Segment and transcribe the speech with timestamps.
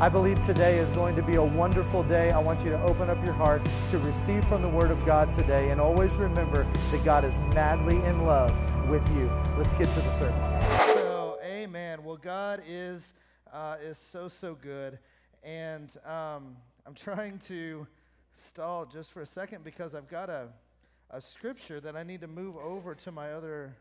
[0.00, 2.32] I believe today is going to be a wonderful day.
[2.32, 5.30] I want you to open up your heart to receive from the Word of God
[5.30, 5.70] today.
[5.70, 8.50] And always remember that God is madly in love
[8.88, 9.30] with you.
[9.56, 10.58] Let's get to the service.
[10.94, 12.02] So, amen.
[12.02, 13.14] Well, God is,
[13.52, 14.98] uh, is so, so good.
[15.44, 17.86] And um, I'm trying to
[18.34, 20.48] stall just for a second because I've got a,
[21.10, 23.76] a scripture that I need to move over to my other,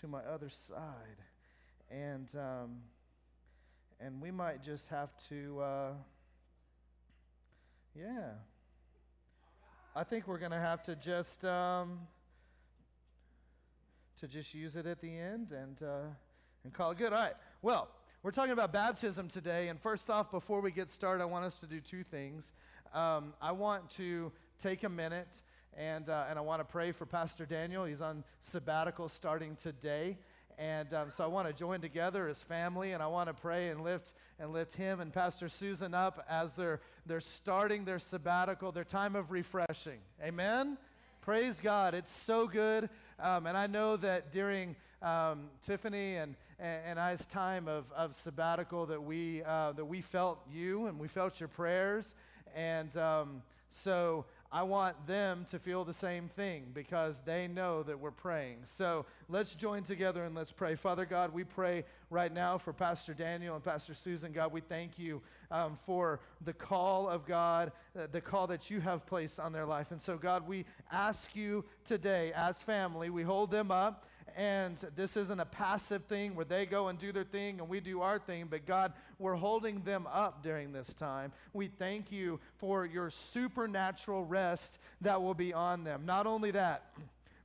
[0.00, 1.16] to my other side.
[1.90, 2.30] And.
[2.36, 2.82] Um,
[4.00, 5.90] and we might just have to, uh,
[7.94, 8.30] yeah.
[9.94, 12.00] I think we're going to have to just um,
[14.20, 16.08] to just use it at the end and uh,
[16.64, 17.12] and call it good.
[17.12, 17.34] All right.
[17.62, 17.88] Well,
[18.22, 21.58] we're talking about baptism today, and first off, before we get started, I want us
[21.60, 22.52] to do two things.
[22.92, 25.42] Um, I want to take a minute
[25.76, 27.84] and uh, and I want to pray for Pastor Daniel.
[27.84, 30.18] He's on sabbatical starting today.
[30.58, 33.68] And um, so I want to join together as family, and I want to pray
[33.68, 38.72] and lift and lift him and Pastor Susan up as they're they're starting their sabbatical,
[38.72, 39.98] their time of refreshing.
[40.22, 40.78] Amen.
[41.20, 41.94] Praise God.
[41.94, 42.88] It's so good.
[43.18, 48.86] Um, and I know that during um, Tiffany and, and, I's time of, of sabbatical
[48.86, 52.14] that we, uh, that we felt you and we felt your prayers.
[52.54, 54.24] And um, so
[54.56, 58.60] I want them to feel the same thing because they know that we're praying.
[58.64, 60.76] So let's join together and let's pray.
[60.76, 64.32] Father God, we pray right now for Pastor Daniel and Pastor Susan.
[64.32, 68.80] God, we thank you um, for the call of God, uh, the call that you
[68.80, 69.90] have placed on their life.
[69.90, 75.16] And so, God, we ask you today as family, we hold them up and this
[75.16, 78.18] isn't a passive thing where they go and do their thing and we do our
[78.18, 81.32] thing, but God, we're holding them up during this time.
[81.52, 86.04] We thank you for your supernatural rest that will be on them.
[86.04, 86.92] Not only that,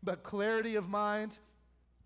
[0.03, 1.37] but clarity of mind,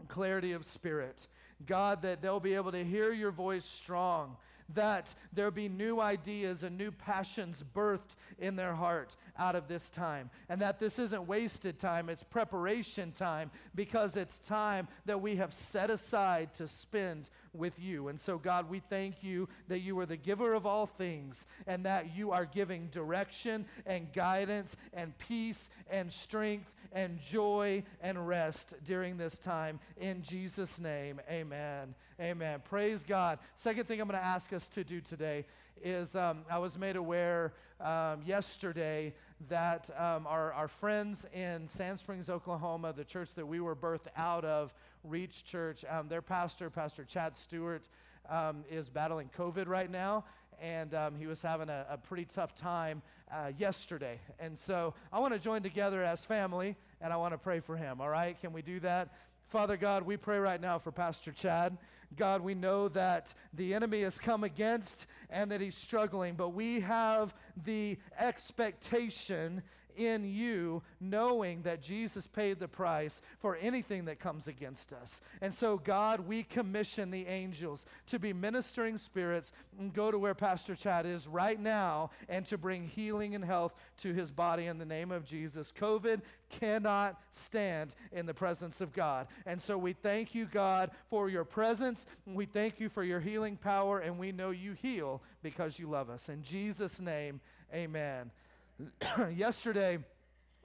[0.08, 1.28] clarity of spirit.
[1.66, 4.36] God, that they'll be able to hear your voice strong
[4.74, 9.90] that there be new ideas and new passions birthed in their heart out of this
[9.90, 10.30] time.
[10.50, 15.54] And that this isn't wasted time, it's preparation time because it's time that we have
[15.54, 18.08] set aside to spend with you.
[18.08, 21.86] And so, God, we thank you that you are the giver of all things and
[21.86, 28.74] that you are giving direction and guidance and peace and strength and joy and rest
[28.84, 29.80] during this time.
[29.98, 31.94] In Jesus' name, amen.
[32.20, 32.62] Amen.
[32.64, 33.40] Praise God.
[33.56, 35.46] Second thing I'm going to ask us to do today
[35.84, 39.14] is um, I was made aware um, yesterday
[39.50, 44.08] that um, our, our friends in Sand Springs, Oklahoma, the church that we were birthed
[44.16, 44.74] out of,
[45.08, 47.88] Reach Church, um, their pastor, Pastor Chad Stewart,
[48.30, 50.24] um, is battling COVID right now
[50.62, 53.02] and um, he was having a, a pretty tough time
[53.32, 54.20] uh, yesterday.
[54.40, 57.76] And so I want to join together as family and I want to pray for
[57.76, 58.02] him.
[58.02, 58.40] All right?
[58.40, 59.10] Can we do that?
[59.50, 61.78] Father God, we pray right now for Pastor Chad.
[62.18, 66.80] God, we know that the enemy has come against and that he's struggling, but we
[66.82, 67.34] have
[67.66, 69.62] the expectation
[69.98, 75.22] in you, knowing that Jesus paid the price for anything that comes against us.
[75.42, 80.34] And so, God, we commission the angels to be ministering spirits and go to where
[80.34, 84.78] Pastor Chad is right now and to bring healing and health to his body in
[84.78, 85.72] the name of Jesus.
[85.80, 89.28] COVID cannot stand in the presence of God.
[89.46, 92.06] And so we thank you, God, for your presence.
[92.26, 96.10] We thank you for your healing power, and we know you heal because you love
[96.10, 96.30] us.
[96.30, 97.40] In Jesus' name,
[97.74, 98.32] amen.
[99.36, 100.00] yesterday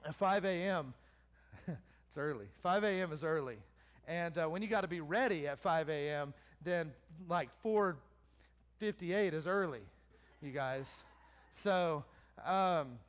[0.05, 0.93] at 5 a.m.,
[1.67, 2.47] it's early.
[2.63, 3.11] 5 a.m.
[3.11, 3.57] is early.
[4.07, 6.91] And uh, when you got to be ready at 5 a.m., then
[7.29, 9.81] like 4.58 is early,
[10.41, 11.03] you guys.
[11.51, 12.03] So
[12.45, 12.99] um,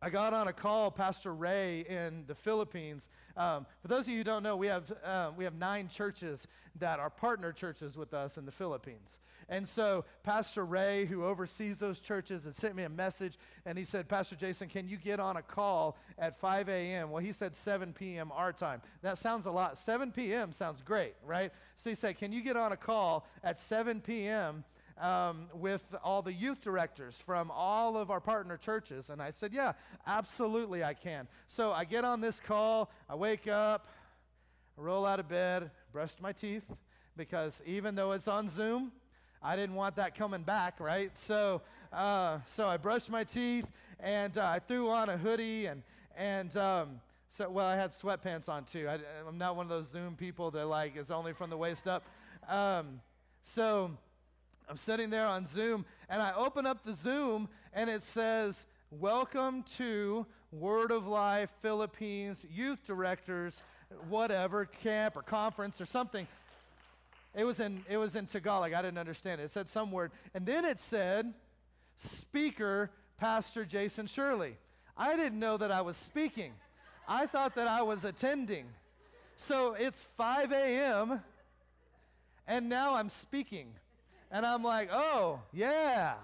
[0.00, 3.08] I got on a call, Pastor Ray in the Philippines.
[3.36, 6.46] Um, for those of you who don't know, we have, uh, we have nine churches
[6.78, 9.18] that are partner churches with us in the Philippines.
[9.48, 13.84] And so Pastor Ray, who oversees those churches, had sent me a message and he
[13.84, 17.10] said, Pastor Jason, can you get on a call at 5 a.m.?
[17.10, 18.30] Well, he said 7 p.m.
[18.30, 18.82] our time.
[19.02, 19.78] That sounds a lot.
[19.78, 20.52] 7 p.m.
[20.52, 21.50] sounds great, right?
[21.74, 24.62] So he said, Can you get on a call at 7 p.m.?
[25.00, 29.10] Um, with all the youth directors from all of our partner churches.
[29.10, 29.72] And I said, Yeah,
[30.06, 31.28] absolutely, I can.
[31.46, 33.88] So I get on this call, I wake up,
[34.78, 36.64] I roll out of bed, brush my teeth,
[37.16, 38.92] because even though it's on Zoom,
[39.42, 41.16] I didn't want that coming back, right?
[41.18, 41.62] So,
[41.92, 45.82] uh, so I brushed my teeth and uh, I threw on a hoodie and
[46.16, 47.00] and um,
[47.30, 48.88] so well I had sweatpants on too.
[48.88, 51.86] I, am not one of those Zoom people that like is only from the waist
[51.86, 52.04] up.
[52.48, 53.00] Um,
[53.42, 53.92] so
[54.68, 59.62] I'm sitting there on Zoom and I open up the Zoom and it says, Welcome
[59.76, 63.62] to Word of Life Philippines Youth Directors,
[64.10, 66.26] whatever, camp or conference or something.
[67.34, 68.74] It was in, it was in Tagalog.
[68.74, 69.44] I didn't understand it.
[69.44, 70.10] It said some word.
[70.34, 71.32] And then it said,
[71.96, 74.56] Speaker Pastor Jason Shirley.
[74.98, 76.52] I didn't know that I was speaking.
[77.08, 78.66] I thought that I was attending.
[79.38, 81.22] So it's 5 a.m.,
[82.46, 83.68] and now I'm speaking.
[84.30, 86.14] And I'm like, oh, yeah.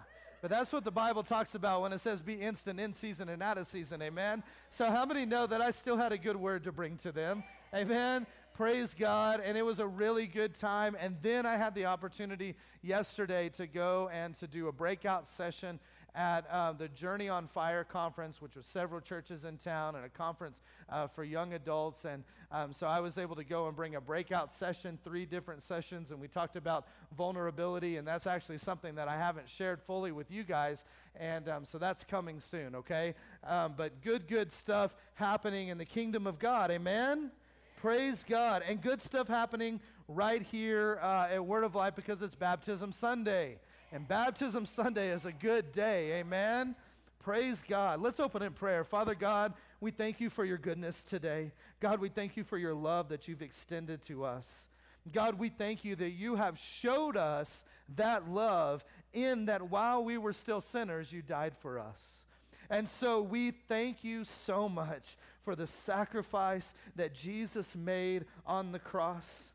[0.42, 3.42] But that's what the Bible talks about when it says be instant in season and
[3.42, 4.02] out of season.
[4.02, 4.42] Amen.
[4.68, 7.44] So, how many know that I still had a good word to bring to them?
[7.74, 8.26] Amen.
[8.52, 9.40] Praise God.
[9.42, 10.96] And it was a really good time.
[11.00, 15.80] And then I had the opportunity yesterday to go and to do a breakout session
[16.14, 20.08] at uh, the Journey on Fire conference, which was several churches in town and a
[20.08, 22.04] conference uh, for young adults.
[22.04, 22.22] And
[22.52, 26.10] um, so I was able to go and bring a breakout session, three different sessions,
[26.10, 27.96] and we talked about vulnerability.
[27.96, 30.84] And that's actually something that I haven't shared fully with you guys.
[31.16, 33.14] And um, so that's coming soon, okay?
[33.44, 36.70] Um, but good, good stuff happening in the kingdom of God.
[36.70, 37.30] Amen?
[37.76, 38.62] Praise God.
[38.66, 43.58] And good stuff happening right here uh, at Word of Life because it's Baptism Sunday.
[43.94, 46.18] And Baptism Sunday is a good day.
[46.18, 46.74] Amen.
[47.20, 48.00] Praise God.
[48.00, 48.82] Let's open in prayer.
[48.82, 51.52] Father God, we thank you for your goodness today.
[51.78, 54.68] God, we thank you for your love that you've extended to us.
[55.12, 57.64] God, we thank you that you have showed us
[57.94, 62.24] that love in that while we were still sinners, you died for us.
[62.68, 68.80] And so we thank you so much for the sacrifice that Jesus made on the
[68.80, 69.52] cross.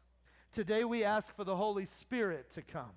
[0.54, 2.94] Today we ask for the Holy Spirit to come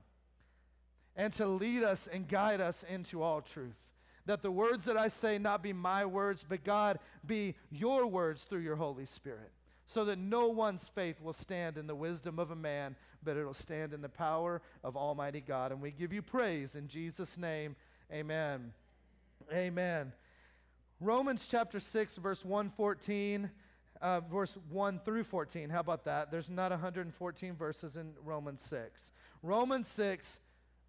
[1.17, 3.77] and to lead us and guide us into all truth.
[4.27, 8.45] That the words that I say not be my words, but God be your words
[8.45, 9.51] through your Holy Spirit.
[9.87, 13.53] So that no one's faith will stand in the wisdom of a man, but it'll
[13.53, 15.73] stand in the power of Almighty God.
[15.73, 17.75] And we give you praise in Jesus' name.
[18.13, 18.73] Amen.
[19.53, 20.13] Amen.
[21.01, 23.51] Romans chapter 6, verse 114,
[24.01, 25.69] uh, verse 1 through 14.
[25.69, 26.31] How about that?
[26.31, 29.11] There's not 114 verses in Romans 6.
[29.43, 30.39] Romans 6,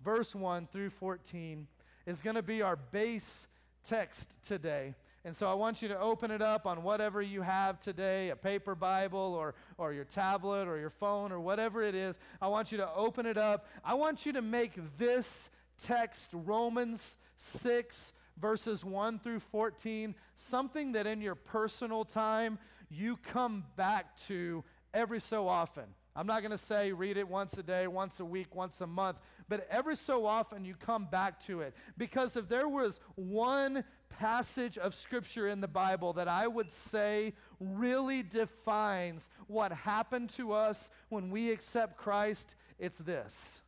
[0.03, 1.67] verse 1 through 14
[2.05, 3.47] is going to be our base
[3.87, 4.95] text today.
[5.25, 8.35] And so I want you to open it up on whatever you have today a
[8.35, 12.19] paper Bible or, or your tablet or your phone or whatever it is.
[12.41, 13.65] I want you to open it up.
[13.85, 15.49] I want you to make this
[15.81, 22.59] text, Romans 6, verses 1 through 14, something that in your personal time
[22.89, 24.63] you come back to
[24.93, 25.85] every so often.
[26.15, 28.87] I'm not going to say read it once a day, once a week, once a
[28.87, 29.17] month,
[29.49, 31.73] but every so often you come back to it.
[31.97, 37.33] Because if there was one passage of scripture in the Bible that I would say
[37.59, 43.61] really defines what happened to us when we accept Christ, it's this.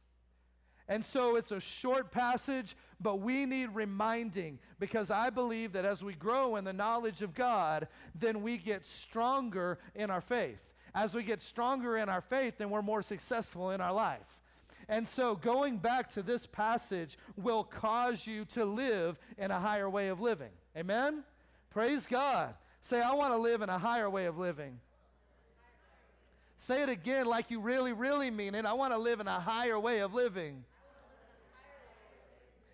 [0.88, 6.04] And so it's a short passage, but we need reminding because I believe that as
[6.04, 10.60] we grow in the knowledge of God, then we get stronger in our faith.
[10.94, 14.40] As we get stronger in our faith, then we're more successful in our life.
[14.88, 19.90] And so going back to this passage will cause you to live in a higher
[19.90, 20.52] way of living.
[20.78, 21.24] Amen?
[21.72, 22.54] Praise God.
[22.82, 24.80] Say, I want to live in a higher way of living.
[26.58, 28.66] Say it again like you really, really mean it.
[28.66, 30.64] I want to live in a higher way of living.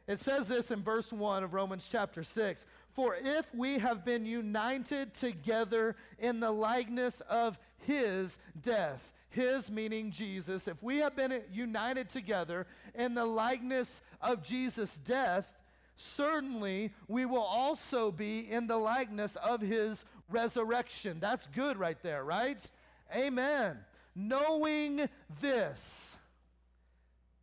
[0.08, 4.26] It says this in verse 1 of Romans chapter 6 For if we have been
[4.26, 11.42] united together in the likeness of his death, his meaning Jesus, if we have been
[11.52, 15.52] united together in the likeness of Jesus' death,
[15.98, 21.20] certainly we will also be in the likeness of his resurrection.
[21.20, 22.70] That's good right there, right?
[23.14, 23.80] Amen.
[24.16, 25.10] Knowing
[25.42, 26.18] this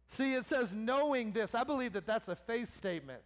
[0.08, 1.54] See, it says knowing this.
[1.54, 3.22] I believe that that's a faith statement.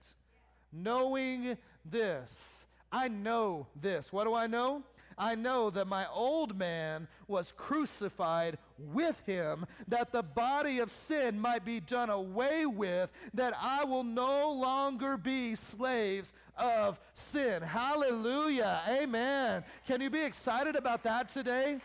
[0.72, 2.66] Knowing this.
[2.90, 4.12] I know this.
[4.12, 4.82] What do I know?
[5.22, 11.38] I know that my old man was crucified with him, that the body of sin
[11.38, 17.62] might be done away with, that I will no longer be slaves of sin.
[17.62, 18.82] Hallelujah.
[18.88, 19.62] Amen.
[19.86, 21.80] Can you be excited about that today?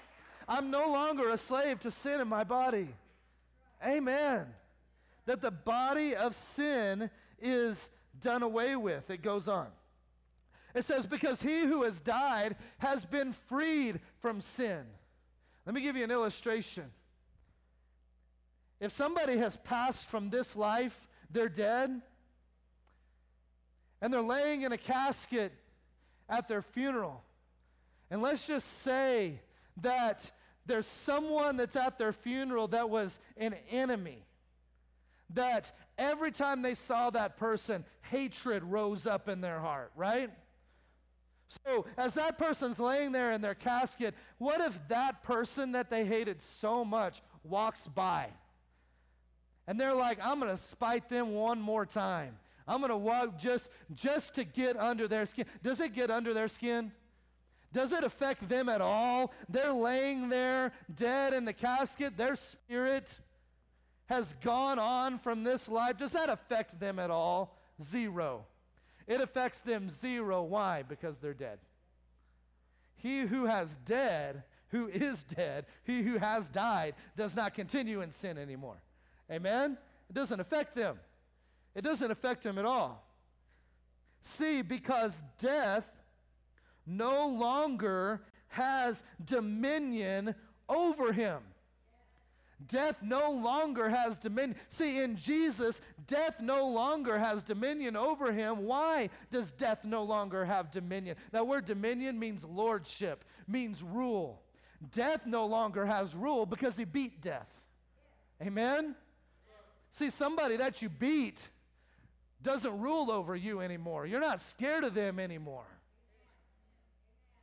[0.48, 2.88] I'm no longer a slave to sin in my body.
[3.86, 4.48] Amen.
[5.28, 9.12] that the body of sin is done away with.
[9.12, 9.68] It goes on.
[10.78, 14.86] It says, Because he who has died has been freed from sin.
[15.66, 16.86] Let me give you an illustration.
[18.80, 22.00] If somebody has passed from this life, they're dead,
[24.02, 25.52] and they're laying in a casket
[26.30, 27.24] at their funeral.
[28.12, 29.42] And let's just say
[29.82, 30.32] that
[30.68, 34.24] there's someone that's at their funeral that was an enemy.
[35.34, 40.30] That every time they saw that person, hatred rose up in their heart, right?
[41.66, 46.06] So, as that person's laying there in their casket, what if that person that they
[46.06, 48.28] hated so much walks by?
[49.66, 52.38] And they're like, I'm going to spite them one more time.
[52.68, 55.46] I'm going to walk just just to get under their skin.
[55.64, 56.92] Does it get under their skin?
[57.74, 59.34] Does it affect them at all?
[59.50, 62.18] They're laying there dead in the casket.
[62.18, 63.20] Their spirit
[64.08, 65.98] has gone on from this life.
[65.98, 67.58] Does that affect them at all?
[67.82, 68.46] Zero.
[69.08, 70.44] It affects them zero.
[70.44, 70.84] Why?
[70.84, 71.60] Because they're dead.
[72.96, 78.12] He who has dead, who is dead, he who has died, does not continue in
[78.12, 78.82] sin anymore.
[79.32, 79.78] Amen?
[80.10, 81.00] It doesn't affect them.
[81.76, 83.06] It doesn't affect them at all.
[84.22, 85.86] See, because death
[86.86, 90.34] no longer has dominion
[90.68, 91.42] over him.
[92.66, 94.58] Death no longer has dominion.
[94.70, 98.66] See, in Jesus, death no longer has dominion over him.
[98.66, 101.18] Why does death no longer have dominion?
[101.32, 104.42] That word dominion means lordship, means rule.
[104.92, 107.48] Death no longer has rule because he beat death.
[108.42, 108.96] Amen?
[109.92, 111.50] See, somebody that you beat
[112.42, 114.06] doesn't rule over you anymore.
[114.08, 115.66] You're not scared of them anymore.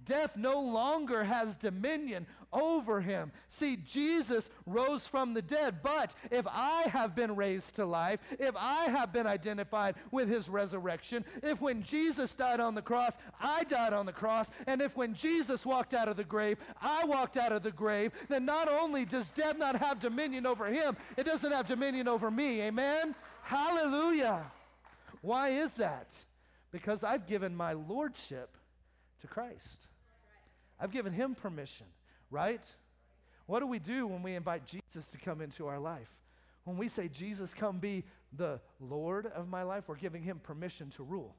[0.05, 3.33] Death no longer has dominion over him.
[3.49, 8.55] See, Jesus rose from the dead, but if I have been raised to life, if
[8.57, 13.65] I have been identified with his resurrection, if when Jesus died on the cross, I
[13.65, 17.37] died on the cross, and if when Jesus walked out of the grave, I walked
[17.37, 21.25] out of the grave, then not only does death not have dominion over him, it
[21.25, 22.63] doesn't have dominion over me.
[22.63, 23.15] Amen?
[23.43, 24.51] Hallelujah.
[25.23, 26.15] Why is that?
[26.71, 28.57] Because I've given my lordship
[29.23, 29.89] to Christ.
[30.81, 31.87] I've given him permission,
[32.31, 32.65] right?
[33.47, 36.09] What do we do when we invite Jesus to come into our life?
[36.65, 40.91] When we say, Jesus, come be the Lord of my life, we're giving him permission
[40.91, 41.37] to rule.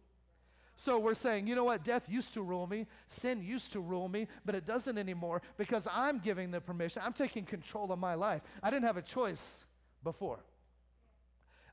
[0.77, 1.83] So we're saying, you know what?
[1.83, 5.87] Death used to rule me, sin used to rule me, but it doesn't anymore because
[5.91, 7.01] I'm giving the permission.
[7.03, 8.41] I'm taking control of my life.
[8.61, 9.65] I didn't have a choice
[10.03, 10.39] before.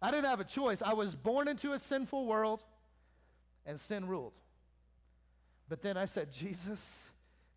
[0.00, 0.82] I didn't have a choice.
[0.82, 2.64] I was born into a sinful world
[3.66, 4.32] and sin ruled.
[5.68, 7.10] But then I said, Jesus,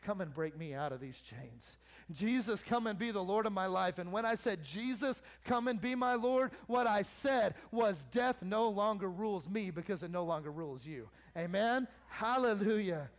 [0.06, 1.78] Come and break me out of these chains.
[2.12, 3.98] Jesus, come and be the Lord of my life.
[3.98, 8.44] And when I said, Jesus, come and be my Lord, what I said was, death
[8.44, 11.10] no longer rules me because it no longer rules you.
[11.36, 11.88] Amen?
[12.08, 13.10] Hallelujah.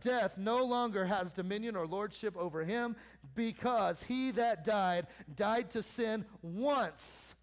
[0.00, 2.94] Death no longer has dominion or lordship over him
[3.34, 7.34] because he that died, died to sin once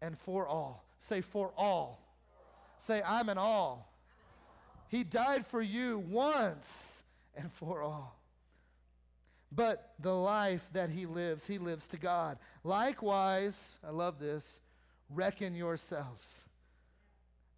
[0.00, 0.84] and for all.
[0.98, 2.00] Say, for all.
[2.78, 3.92] Say, I'm an all.
[4.88, 7.04] He died for you once
[7.36, 8.16] and for all.
[9.52, 12.38] But the life that he lives, he lives to God.
[12.62, 14.60] Likewise, I love this,
[15.08, 16.46] reckon yourselves.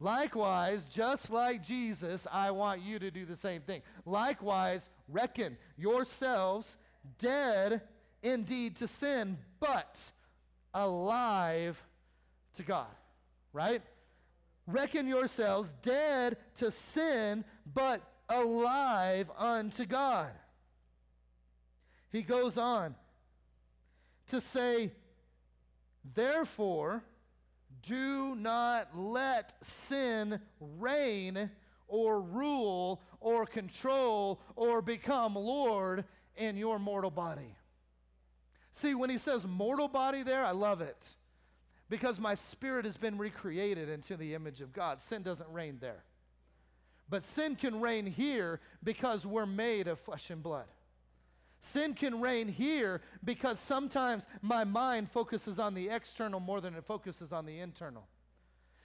[0.00, 3.82] Likewise, just like Jesus, I want you to do the same thing.
[4.04, 6.76] Likewise, reckon yourselves
[7.18, 7.82] dead
[8.22, 10.10] indeed to sin, but
[10.74, 11.80] alive
[12.54, 12.86] to God.
[13.52, 13.82] Right?
[14.66, 18.00] Reckon yourselves dead to sin, but
[18.32, 20.30] alive unto God.
[22.10, 22.94] He goes on
[24.28, 24.92] to say,
[26.14, 27.04] Therefore,
[27.82, 31.50] do not let sin reign
[31.88, 36.04] or rule or control or become Lord
[36.36, 37.56] in your mortal body.
[38.72, 41.16] See, when he says mortal body there, I love it
[41.90, 45.00] because my spirit has been recreated into the image of God.
[45.00, 46.04] Sin doesn't reign there.
[47.12, 50.64] But sin can reign here because we're made of flesh and blood.
[51.60, 56.86] Sin can reign here because sometimes my mind focuses on the external more than it
[56.86, 58.08] focuses on the internal.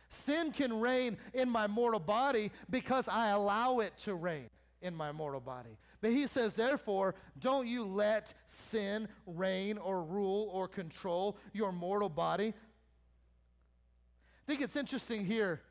[0.09, 4.49] Sin can reign in my mortal body because I allow it to reign
[4.81, 5.77] in my mortal body.
[6.01, 12.09] But he says, therefore, don't you let sin reign or rule or control your mortal
[12.09, 12.49] body.
[12.49, 15.61] I think it's interesting here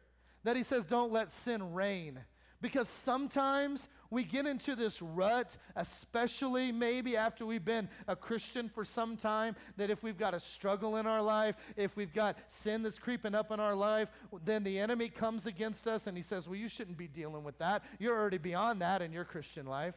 [0.44, 2.20] that he says, don't let sin reign.
[2.60, 8.84] Because sometimes we get into this rut, especially maybe after we've been a Christian for
[8.84, 12.82] some time, that if we've got a struggle in our life, if we've got sin
[12.82, 14.08] that's creeping up in our life,
[14.44, 17.58] then the enemy comes against us and he says, Well, you shouldn't be dealing with
[17.58, 17.84] that.
[17.98, 19.94] You're already beyond that in your Christian life.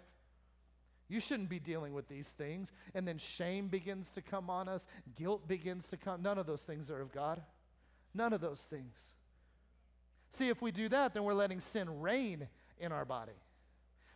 [1.08, 2.72] You shouldn't be dealing with these things.
[2.94, 6.22] And then shame begins to come on us, guilt begins to come.
[6.22, 7.42] None of those things are of God.
[8.14, 9.14] None of those things.
[10.32, 12.48] See, if we do that, then we're letting sin reign
[12.80, 13.34] in our body.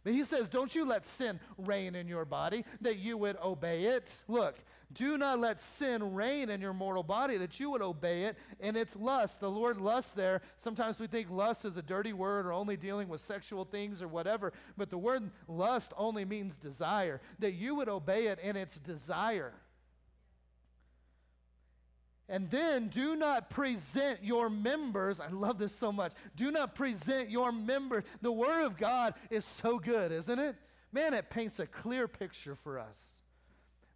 [0.04, 3.86] But he says, Don't you let sin reign in your body, that you would obey
[3.86, 4.24] it.
[4.28, 4.60] Look,
[4.92, 8.76] do not let sin reign in your mortal body, that you would obey it in
[8.76, 9.40] its lust.
[9.40, 13.08] The Lord lust there, sometimes we think lust is a dirty word or only dealing
[13.08, 17.90] with sexual things or whatever, but the word lust only means desire, that you would
[17.90, 19.54] obey it in its desire.
[22.34, 25.20] And then do not present your members.
[25.20, 26.14] I love this so much.
[26.36, 28.06] Do not present your members.
[28.24, 30.56] The Word of God is so good, isn't it?
[30.92, 33.22] Man, it paints a clear picture for us.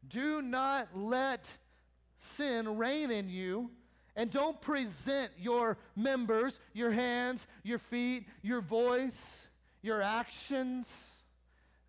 [0.08, 1.58] Do not let
[2.20, 3.72] sin reign in you.
[4.15, 9.48] And don't present your members, your hands, your feet, your voice,
[9.82, 11.24] your actions.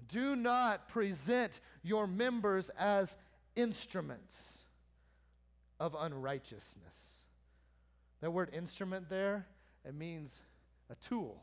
[0.08, 3.18] Do not present your members as
[3.54, 4.57] instruments
[5.80, 7.24] of unrighteousness.
[8.20, 9.46] That word instrument there,
[9.84, 10.40] it means
[10.90, 11.42] a tool.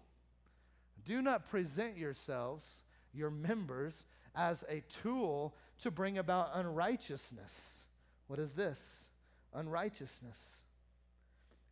[1.06, 2.82] Do not present yourselves,
[3.14, 7.86] your members, as a tool to bring about unrighteousness.
[8.28, 9.08] What is this?
[9.54, 10.58] Unrighteousness.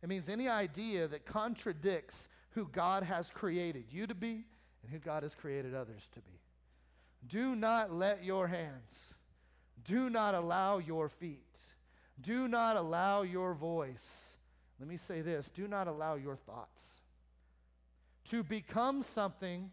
[0.02, 4.44] It means any idea that contradicts who God has created you to be
[4.82, 6.40] and who God has created others to be.
[7.26, 9.14] Do not let your hands,
[9.82, 11.58] do not allow your feet,
[12.20, 14.36] do not allow your voice,
[14.78, 17.00] let me say this do not allow your thoughts
[18.30, 19.70] to become something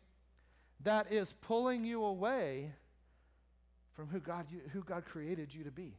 [0.84, 2.74] that is pulling you away
[3.94, 5.94] from who God, who God created you to be.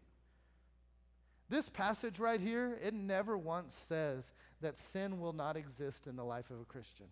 [1.48, 6.24] This passage right here, it never once says that sin will not exist in the
[6.24, 7.06] life of a Christian.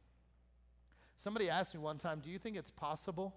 [1.19, 3.35] Somebody asked me one time, Do you think it's possible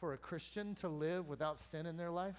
[0.00, 2.38] for a Christian to live without sin in their life?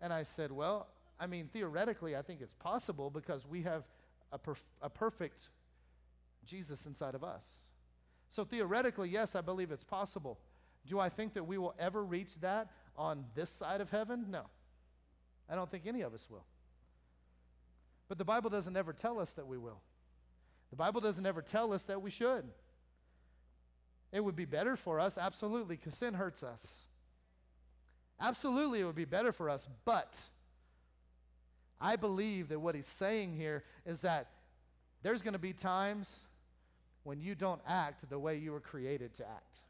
[0.00, 3.84] And I said, Well, I mean, theoretically, I think it's possible because we have
[4.32, 5.48] a, perf- a perfect
[6.44, 7.68] Jesus inside of us.
[8.28, 10.38] So theoretically, yes, I believe it's possible.
[10.86, 14.26] Do I think that we will ever reach that on this side of heaven?
[14.28, 14.42] No.
[15.48, 16.44] I don't think any of us will.
[18.08, 19.80] But the Bible doesn't ever tell us that we will.
[20.70, 22.44] The Bible doesn't ever tell us that we should.
[24.12, 26.86] It would be better for us, absolutely, because sin hurts us.
[28.20, 30.28] Absolutely, it would be better for us, but
[31.80, 34.28] I believe that what he's saying here is that
[35.02, 36.26] there's going to be times
[37.04, 39.60] when you don't act the way you were created to act.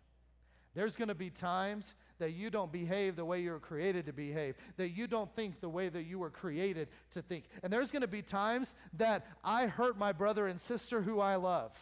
[0.75, 4.13] There's going to be times that you don't behave the way you were created to
[4.13, 7.45] behave, that you don't think the way that you were created to think.
[7.63, 11.37] And there's going to be times that I hurt my brother and sister who I
[11.37, 11.73] love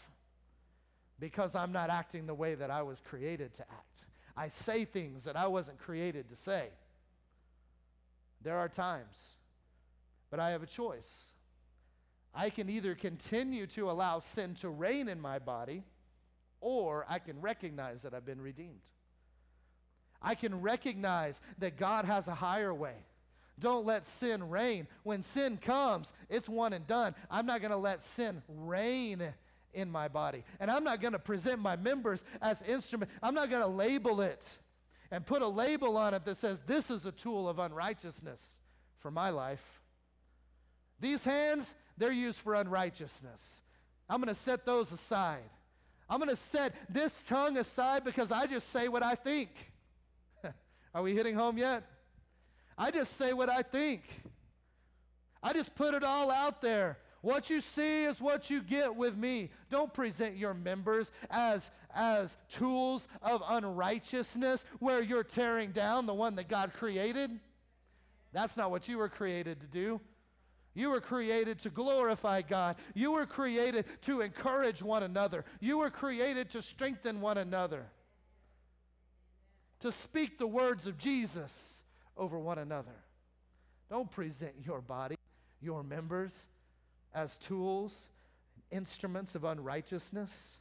[1.19, 4.05] because I'm not acting the way that I was created to act.
[4.37, 6.69] I say things that I wasn't created to say.
[8.43, 9.37] There are times
[10.35, 11.29] but I have a choice.
[12.35, 15.85] I can either continue to allow sin to reign in my body,
[16.61, 18.81] or I can recognize that I've been redeemed.
[20.21, 22.97] I can recognize that God has a higher way.
[23.61, 24.89] Don't let sin reign.
[25.05, 27.15] When sin comes, it's one and done.
[27.31, 29.23] I'm not going to let sin reign
[29.73, 30.43] in my body.
[30.59, 33.13] And I'm not going to present my members as instrument.
[33.23, 34.59] I'm not going to label it
[35.13, 38.59] and put a label on it that says this is a tool of unrighteousness
[38.99, 39.84] for my life.
[41.05, 43.61] These hands, they're used for unrighteousness.
[44.09, 45.51] I'm going to set those aside.
[46.09, 49.51] I'm going to set this tongue aside because I just say what I think.
[50.95, 51.85] Are we hitting home yet?
[52.79, 54.01] I just say what I think.
[55.43, 56.97] I just put it all out there.
[57.21, 59.51] What you see is what you get with me.
[59.69, 66.37] Don't present your members as, as tools of unrighteousness where you're tearing down the one
[66.37, 67.31] that God created.
[68.33, 70.01] That's not what you were created to do.
[70.75, 72.77] You were created to glorify God.
[72.95, 75.45] You were created to encourage one another.
[75.61, 77.87] You were created to strengthen one another,
[79.81, 81.85] to speak the words of Jesus
[82.17, 83.05] over one another.
[83.89, 85.17] Don't present your body,
[85.61, 86.49] your members,
[87.15, 88.09] as tools,
[88.73, 90.59] instruments of unrighteousness,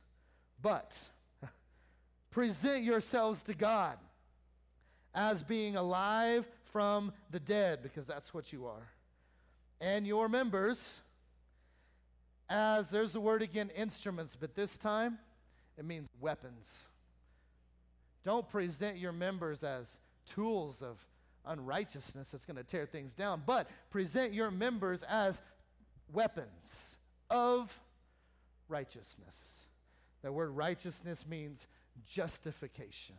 [0.62, 1.10] but
[2.30, 3.98] present yourselves to God
[5.16, 8.93] as being alive from the dead, because that's what you are
[9.82, 11.00] and your members
[12.50, 15.18] as, there's the word again, instruments, but this time
[15.78, 16.86] it means weapons.
[18.24, 20.98] Don't present your members as tools of
[21.46, 25.42] unrighteousness that's going to tear things down, but present your members as
[26.12, 26.98] weapons
[27.30, 27.78] of
[28.70, 29.66] righteousness.
[30.22, 31.68] The word righteousness means
[32.08, 33.16] justification.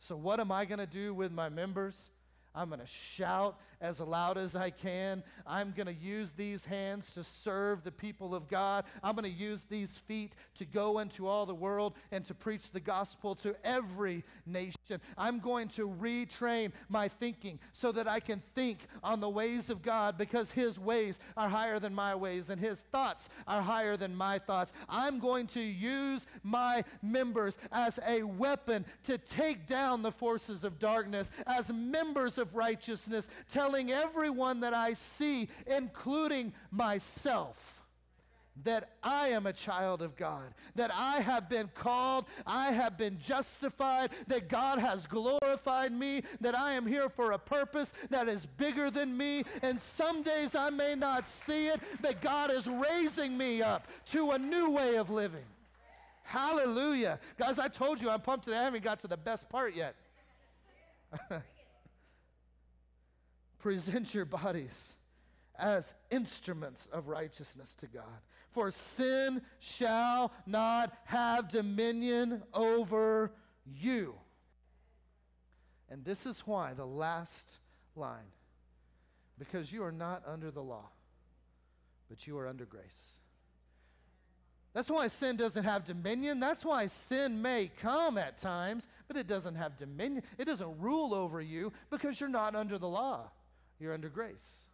[0.00, 2.10] So, what am I going to do with my members?
[2.54, 5.22] I'm going to shout as loud as I can.
[5.46, 8.84] I'm going to use these hands to serve the people of God.
[9.02, 12.70] I'm going to use these feet to go into all the world and to preach
[12.70, 14.78] the gospel to every nation.
[15.16, 19.82] I'm going to retrain my thinking so that I can think on the ways of
[19.82, 24.14] God because His ways are higher than my ways and His thoughts are higher than
[24.14, 24.72] my thoughts.
[24.88, 30.78] I'm going to use my members as a weapon to take down the forces of
[30.78, 37.81] darkness, as members of righteousness, telling everyone that I see, including myself,
[38.64, 43.18] that I am a child of God, that I have been called, I have been
[43.18, 48.44] justified, that God has glorified me, that I am here for a purpose that is
[48.44, 49.44] bigger than me.
[49.62, 54.32] And some days I may not see it, but God is raising me up to
[54.32, 55.44] a new way of living.
[56.22, 57.18] Hallelujah.
[57.38, 59.94] Guys, I told you I'm pumped that I haven't got to the best part yet.
[63.62, 64.94] present your bodies
[65.58, 68.20] as instruments of righteousness to God.
[68.52, 73.32] For sin shall not have dominion over
[73.64, 74.14] you.
[75.88, 77.58] And this is why the last
[77.96, 78.30] line
[79.38, 80.88] because you are not under the law,
[82.08, 83.16] but you are under grace.
[84.72, 86.40] That's why sin doesn't have dominion.
[86.40, 90.22] That's why sin may come at times, but it doesn't have dominion.
[90.38, 93.30] It doesn't rule over you because you're not under the law
[93.82, 94.68] you're under grace.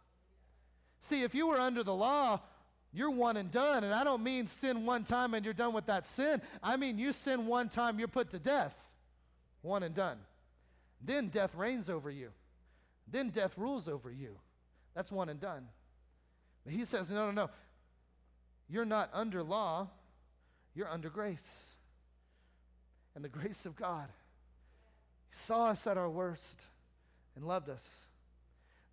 [1.01, 2.41] See, if you were under the law,
[2.91, 3.83] you're one and done.
[3.83, 6.41] And I don't mean sin one time and you're done with that sin.
[6.63, 8.75] I mean you sin one time, you're put to death.
[9.61, 10.17] One and done.
[11.01, 12.29] Then death reigns over you.
[13.07, 14.37] Then death rules over you.
[14.95, 15.67] That's one and done.
[16.65, 17.49] But he says, no, no, no.
[18.69, 19.89] You're not under law,
[20.75, 21.75] you're under grace.
[23.15, 24.07] And the grace of God.
[25.29, 26.67] He saw us at our worst
[27.35, 28.05] and loved us.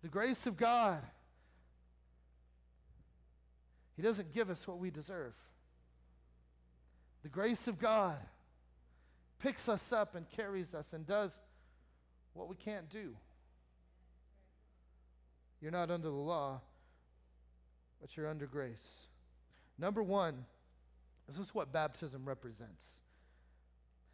[0.01, 1.01] The grace of God.
[3.97, 5.33] He doesn't give us what we deserve.
[7.23, 8.17] The grace of God
[9.39, 11.41] picks us up and carries us and does
[12.33, 13.15] what we can't do.
[15.61, 16.61] You're not under the law,
[17.99, 19.07] but you're under grace.
[19.79, 20.45] Number one,
[21.27, 23.01] this is what baptism represents.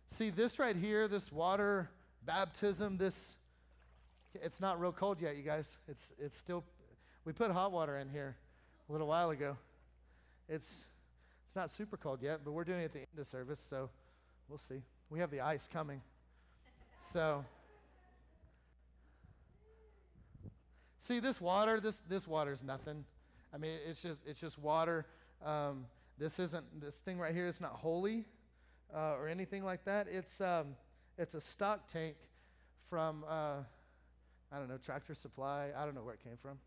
[0.07, 1.89] See, this right here, this water
[2.25, 3.35] baptism, this
[4.35, 5.77] it's not real cold yet, you guys.
[5.87, 6.63] It's, it's still,
[7.25, 8.35] we put hot water in here
[8.89, 9.57] a little while ago.
[10.49, 10.85] It's,
[11.45, 13.89] it's not super cold yet, but we're doing it at the end of service, so
[14.49, 14.81] we'll see.
[15.09, 16.01] We have the ice coming.
[16.99, 17.45] So,
[20.99, 23.05] see this water, this, this water's nothing.
[23.53, 25.05] I mean, it's just, it's just water.
[25.45, 25.85] Um,
[26.17, 28.25] this isn't, this thing right here is not holy
[28.93, 30.07] uh, or anything like that.
[30.09, 30.75] It's, um,
[31.17, 32.15] it's a stock tank
[32.89, 33.57] from, uh,
[34.51, 35.69] I don't know, tractor supply.
[35.75, 36.57] I don't know where it came from.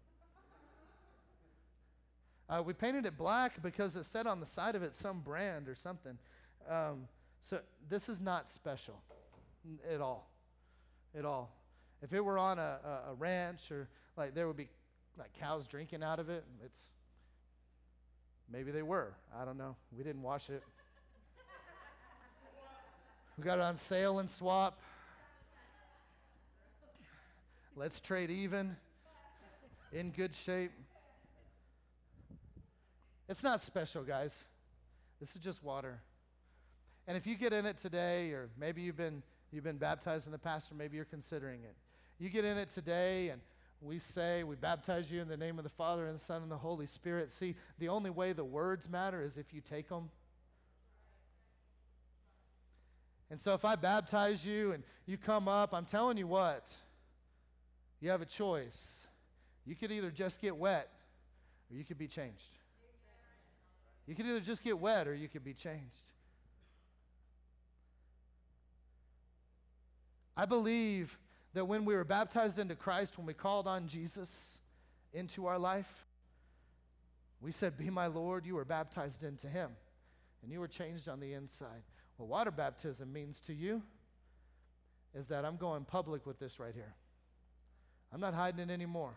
[2.48, 5.68] Uh, we painted it black because it said on the side of it some brand
[5.68, 6.16] or something.
[6.70, 7.08] Um,
[7.40, 9.02] so this is not special
[9.92, 10.30] at all.
[11.16, 11.52] At all.
[12.02, 14.68] If it were on a, a, a ranch or like there would be
[15.18, 16.80] like cows drinking out of it, it's
[18.50, 19.14] maybe they were.
[19.36, 19.74] I don't know.
[19.96, 20.62] We didn't wash it.
[23.36, 24.78] we got it on sale and swap.
[27.74, 28.76] Let's trade even,
[29.92, 30.72] in good shape.
[33.28, 34.46] It's not special, guys.
[35.20, 36.00] This is just water.
[37.08, 40.32] And if you get in it today, or maybe you've been, you've been baptized in
[40.32, 41.74] the past, or maybe you're considering it,
[42.18, 43.40] you get in it today and
[43.80, 46.50] we say, we baptize you in the name of the Father and the Son and
[46.50, 47.30] the Holy Spirit.
[47.30, 50.10] See, the only way the words matter is if you take them.
[53.30, 56.72] And so if I baptize you and you come up, I'm telling you what,
[58.00, 59.08] you have a choice.
[59.64, 60.88] You could either just get wet
[61.70, 62.58] or you could be changed.
[64.06, 66.10] You could either just get wet or you could be changed.
[70.36, 71.18] I believe
[71.54, 74.60] that when we were baptized into Christ, when we called on Jesus
[75.12, 76.04] into our life,
[77.40, 78.46] we said, Be my Lord.
[78.46, 79.70] You were baptized into Him,
[80.42, 81.82] and you were changed on the inside.
[82.16, 83.82] What water baptism means to you
[85.14, 86.94] is that I'm going public with this right here.
[88.12, 89.14] I'm not hiding it anymore.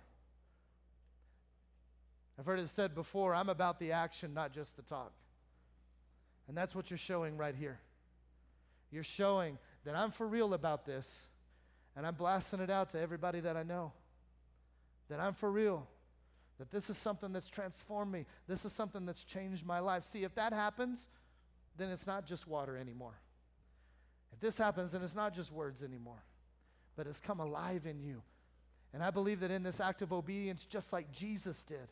[2.39, 5.11] I've heard it said before I'm about the action, not just the talk.
[6.47, 7.79] And that's what you're showing right here.
[8.91, 11.27] You're showing that I'm for real about this
[11.97, 13.91] and I'm blasting it out to everybody that I know.
[15.09, 15.85] That I'm for real.
[16.59, 18.25] That this is something that's transformed me.
[18.47, 20.05] This is something that's changed my life.
[20.05, 21.09] See, if that happens,
[21.77, 23.19] then it's not just water anymore.
[24.31, 26.23] If this happens, then it's not just words anymore,
[26.95, 28.21] but it's come alive in you.
[28.93, 31.89] And I believe that in this act of obedience, just like Jesus did,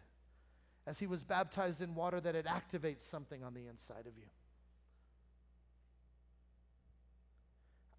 [0.88, 4.24] as he was baptized in water, that it activates something on the inside of you.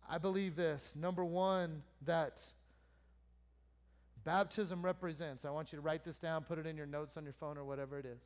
[0.08, 0.94] I believe this.
[0.96, 2.40] Number one, that
[4.24, 7.24] baptism represents, I want you to write this down, put it in your notes on
[7.24, 8.22] your phone or whatever it is.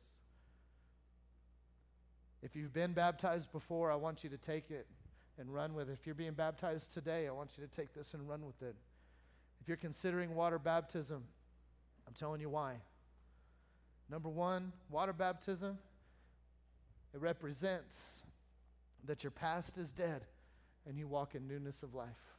[2.41, 4.87] If you've been baptized before, I want you to take it
[5.37, 5.93] and run with it.
[5.99, 8.75] If you're being baptized today, I want you to take this and run with it.
[9.59, 11.23] If you're considering water baptism,
[12.07, 12.75] I'm telling you why.
[14.09, 15.77] Number one, water baptism,
[17.13, 18.21] it represents
[19.05, 20.25] that your past is dead
[20.87, 22.37] and you walk in newness of life.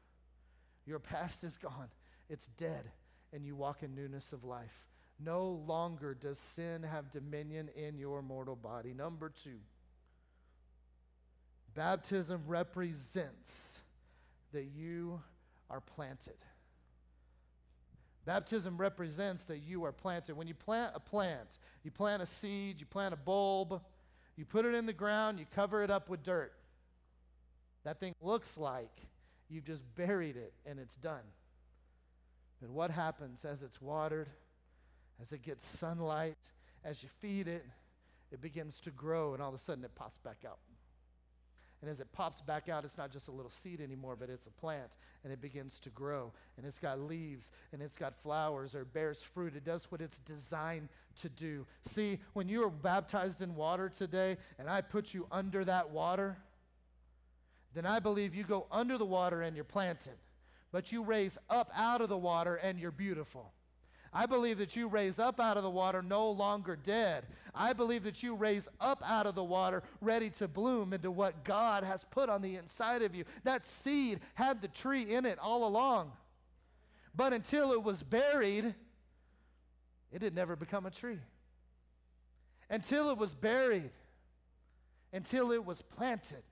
[0.87, 1.89] Your past is gone,
[2.29, 2.91] it's dead,
[3.33, 4.87] and you walk in newness of life.
[5.19, 8.93] No longer does sin have dominion in your mortal body.
[8.93, 9.61] Number two,
[11.75, 13.81] baptism represents
[14.53, 15.23] that you
[15.71, 16.37] are planted.
[18.25, 20.37] Baptism represents that you are planted.
[20.37, 23.81] When you plant a plant, you plant a seed, you plant a bulb,
[24.37, 26.53] you put it in the ground, you cover it up with dirt.
[27.85, 28.91] That thing looks like
[29.51, 31.25] you've just buried it and it's done.
[32.61, 34.29] But what happens as it's watered,
[35.21, 36.39] as it gets sunlight,
[36.83, 37.67] as you feed it,
[38.33, 40.59] it begins to grow and all of a sudden it pops back out.
[41.85, 44.47] And as it pops back out, it's not just a little seed anymore, but it's
[44.47, 46.33] a plant and it begins to grow.
[46.57, 49.55] And it's got leaves and it's got flowers or bears fruit.
[49.55, 50.89] It does what it's designed
[51.21, 51.67] to do.
[51.83, 56.39] See, when you are baptized in water today and I put you under that water,
[57.75, 60.17] then I believe you go under the water and you're planted.
[60.73, 63.53] But you raise up out of the water and you're beautiful.
[64.15, 67.25] I believe that you raise up out of the water no longer dead.
[67.53, 71.43] I believe that you raise up out of the water ready to bloom into what
[71.43, 73.25] God has put on the inside of you.
[73.43, 76.13] That seed had the tree in it all along.
[77.13, 78.75] But until it was buried,
[80.13, 81.19] it had never become a tree.
[82.71, 83.91] Until it was buried,
[85.13, 86.43] until it was planted.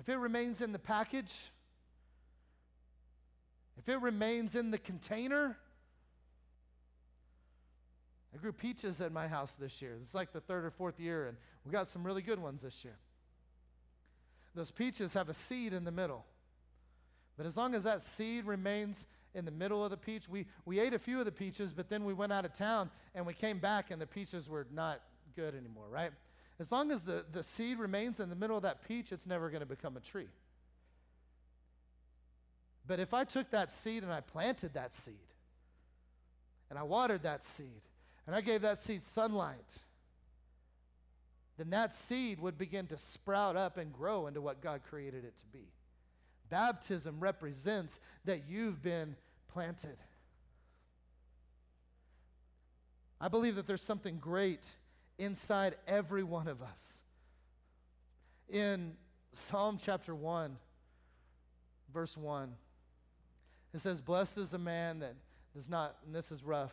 [0.00, 1.32] If it remains in the package,
[3.78, 5.56] if it remains in the container,
[8.40, 9.96] grew peaches at my house this year.
[10.02, 12.84] It's like the third or fourth year, and we got some really good ones this
[12.84, 12.96] year.
[14.54, 16.24] Those peaches have a seed in the middle.
[17.36, 20.80] But as long as that seed remains in the middle of the peach, we, we
[20.80, 23.32] ate a few of the peaches, but then we went out of town and we
[23.32, 25.00] came back and the peaches were not
[25.36, 26.10] good anymore, right?
[26.58, 29.48] As long as the, the seed remains in the middle of that peach, it's never
[29.48, 30.28] going to become a tree.
[32.86, 35.14] But if I took that seed and I planted that seed,
[36.68, 37.82] and I watered that seed,
[38.26, 39.78] and I gave that seed sunlight,
[41.58, 45.36] then that seed would begin to sprout up and grow into what God created it
[45.38, 45.72] to be.
[46.48, 49.16] Baptism represents that you've been
[49.48, 49.98] planted.
[53.20, 54.66] I believe that there's something great
[55.18, 57.00] inside every one of us.
[58.48, 58.94] In
[59.32, 60.56] Psalm chapter 1,
[61.92, 62.52] verse 1,
[63.74, 65.14] it says, Blessed is the man that
[65.54, 66.72] does not, and this is rough,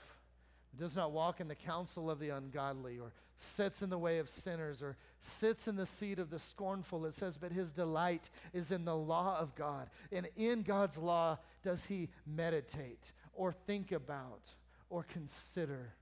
[0.78, 4.30] does not walk in the counsel of the ungodly, or sits in the way of
[4.30, 7.06] sinners, or sits in the seat of the scornful.
[7.06, 9.90] It says, But his delight is in the law of God.
[10.12, 14.54] And in God's law does he meditate, or think about,
[14.90, 15.94] or consider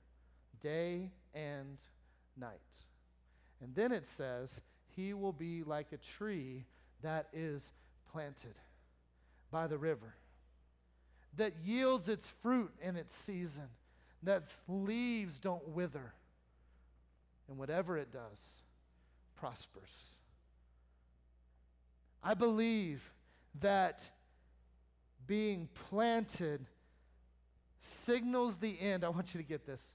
[0.62, 1.82] day and
[2.38, 2.86] night.
[3.62, 4.62] And then it says,
[4.96, 6.66] He will be like a tree
[7.02, 7.72] that is
[8.12, 8.56] planted
[9.52, 10.16] by the river,
[11.36, 13.70] that yields its fruit in its season
[14.26, 16.14] that leaves don't wither,
[17.48, 18.62] and whatever it does
[19.36, 20.14] prospers.
[22.24, 23.12] I believe
[23.62, 24.10] that
[25.28, 26.66] being planted
[27.80, 29.04] signals the end.
[29.04, 29.94] I want you to get this.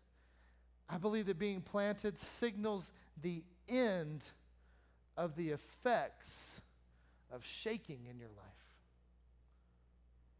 [0.88, 4.28] I believe that being planted signals the end
[5.16, 6.60] of the effects
[7.32, 8.46] of shaking in your life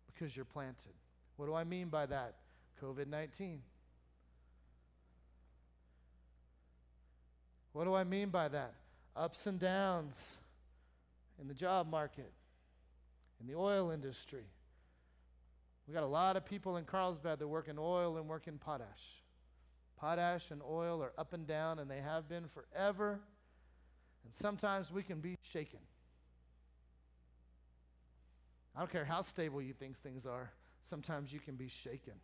[0.07, 0.93] because you're planted.
[1.37, 2.35] What do I mean by that?
[2.83, 3.61] COVID 19.
[7.73, 8.75] What do I mean by that?
[9.17, 10.37] Ups and downs
[11.41, 12.33] in the job market,
[13.41, 14.45] in the oil industry.
[15.87, 18.59] We got a lot of people in Carlsbad that work in oil and work in
[18.59, 18.87] potash.
[19.99, 23.21] Potash and oil are up and down, and they have been forever.
[24.25, 25.81] And sometimes we can be shaken.
[28.77, 30.53] I don't care how stable you think things are,
[30.83, 32.15] sometimes you can be shaken.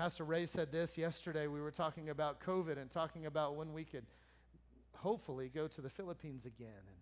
[0.00, 1.46] Pastor Ray said this yesterday.
[1.46, 4.06] We were talking about COVID and talking about when we could
[4.96, 6.68] hopefully go to the Philippines again.
[6.68, 6.96] And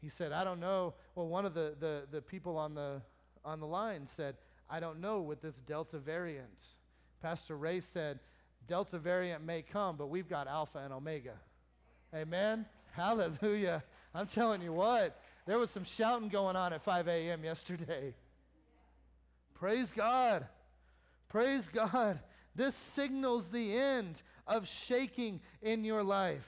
[0.00, 0.94] he said, I don't know.
[1.14, 3.00] Well, one of the, the, the people on the,
[3.44, 4.34] on the line said,
[4.68, 6.60] I don't know with this Delta variant.
[7.22, 8.18] Pastor Ray said,
[8.66, 11.34] Delta variant may come, but we've got Alpha and Omega.
[12.12, 12.66] Amen?
[12.90, 13.84] Hallelujah.
[14.16, 17.44] I'm telling you what, there was some shouting going on at 5 a.m.
[17.44, 18.14] yesterday.
[19.54, 20.48] Praise God.
[21.30, 22.18] Praise God.
[22.56, 26.46] This signals the end of shaking in your life.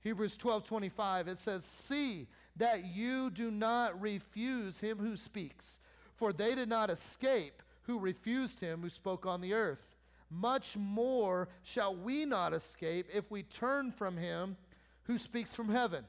[0.00, 5.78] Hebrews 12 25, it says, See that you do not refuse him who speaks,
[6.16, 9.96] for they did not escape who refused him who spoke on the earth.
[10.28, 14.56] Much more shall we not escape if we turn from him
[15.04, 16.04] who speaks from heaven.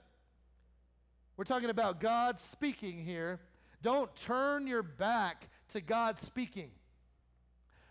[1.37, 3.39] We're talking about God speaking here.
[3.83, 6.71] Don't turn your back to God speaking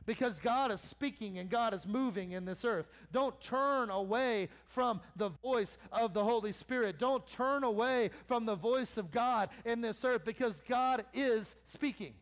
[0.06, 2.86] because God is speaking and God is moving in this earth.
[3.12, 6.98] Don't turn away from the voice of the Holy Spirit.
[6.98, 12.14] Don't turn away from the voice of God in this earth because God is speaking.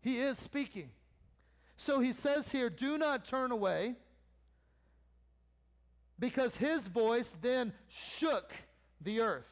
[0.00, 0.90] He is speaking.
[1.76, 3.96] So he says here, do not turn away
[6.18, 8.52] because his voice then shook
[9.00, 9.44] the earth.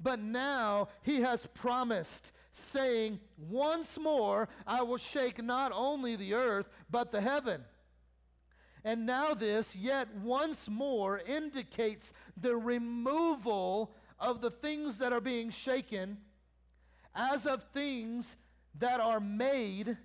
[0.00, 6.68] But now he has promised saying, Once more I will shake not only the earth,
[6.88, 7.64] but the heaven.
[8.84, 15.50] And now, this yet once more indicates the removal of the things that are being
[15.50, 16.18] shaken
[17.14, 18.36] as of things
[18.78, 19.96] that are made,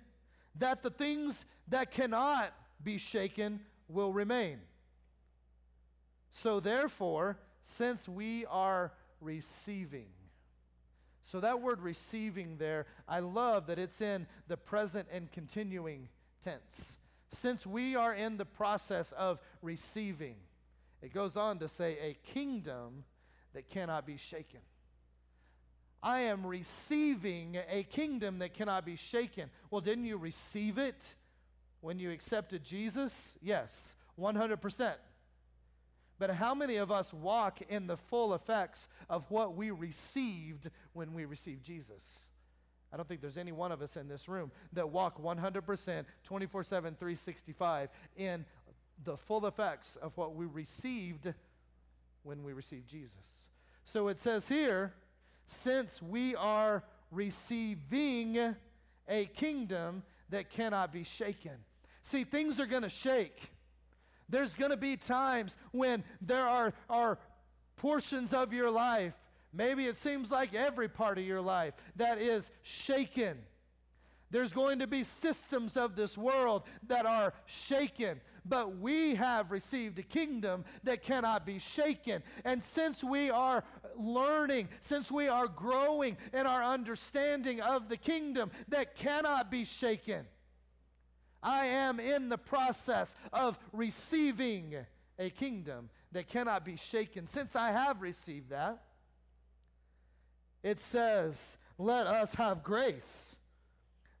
[0.56, 4.60] that the things that cannot be shaken will remain.
[6.30, 10.06] So, therefore, since we are receiving,
[11.30, 16.08] so that word receiving there, I love that it's in the present and continuing
[16.42, 16.96] tense.
[17.32, 20.36] Since we are in the process of receiving,
[21.02, 23.04] it goes on to say a kingdom
[23.52, 24.60] that cannot be shaken.
[26.02, 29.50] I am receiving a kingdom that cannot be shaken.
[29.70, 31.14] Well, didn't you receive it
[31.82, 33.36] when you accepted Jesus?
[33.42, 34.94] Yes, 100%.
[36.18, 41.14] But how many of us walk in the full effects of what we received when
[41.14, 42.28] we received Jesus?
[42.92, 46.64] I don't think there's any one of us in this room that walk 100%, 24
[46.64, 48.44] 7, 365 in
[49.04, 51.32] the full effects of what we received
[52.22, 53.46] when we received Jesus.
[53.84, 54.94] So it says here,
[55.46, 58.54] since we are receiving
[59.08, 61.52] a kingdom that cannot be shaken.
[62.02, 63.50] See, things are going to shake.
[64.28, 67.18] There's going to be times when there are, are
[67.76, 69.14] portions of your life,
[69.52, 73.38] maybe it seems like every part of your life, that is shaken.
[74.30, 79.98] There's going to be systems of this world that are shaken, but we have received
[79.98, 82.22] a kingdom that cannot be shaken.
[82.44, 83.64] And since we are
[83.96, 90.26] learning, since we are growing in our understanding of the kingdom that cannot be shaken,
[91.42, 94.74] I am in the process of receiving
[95.18, 97.26] a kingdom that cannot be shaken.
[97.26, 98.82] Since I have received that,
[100.62, 103.36] it says, Let us have grace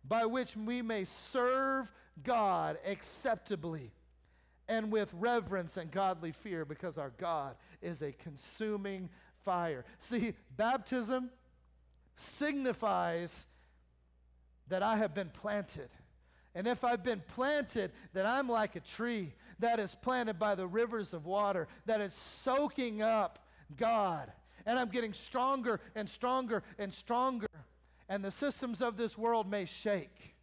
[0.04, 1.90] by which we may serve
[2.22, 3.92] God acceptably
[4.68, 9.08] and with reverence and godly fear because our God is a consuming
[9.44, 9.84] fire.
[9.98, 11.30] See, baptism
[12.16, 13.46] signifies
[14.68, 15.88] that I have been planted.
[16.58, 20.66] And if I've been planted, that I'm like a tree that is planted by the
[20.66, 23.38] rivers of water, that is soaking up
[23.76, 24.32] God.
[24.66, 27.46] And I'm getting stronger and stronger and stronger.
[28.08, 30.34] And the systems of this world may shake.